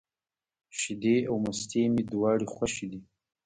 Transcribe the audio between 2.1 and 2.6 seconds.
دواړي